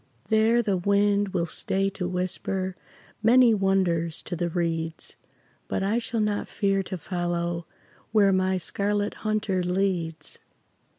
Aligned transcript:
There 0.29 0.63
the 0.63 0.77
wind 0.77 1.27
will 1.27 1.45
stay 1.45 1.87
to 1.91 2.07
whisper 2.07 2.75
Many 3.21 3.53
wonders 3.53 4.23
to 4.23 4.35
the 4.35 4.49
reeds; 4.49 5.15
But 5.67 5.83
I 5.83 5.99
shall 5.99 6.19
not 6.21 6.47
fear 6.47 6.81
to 6.81 6.97
follow 6.97 7.67
Where 8.11 8.33
my 8.33 8.57
Scarlet 8.57 9.13
Hunter 9.13 9.61
leads. 9.61 10.39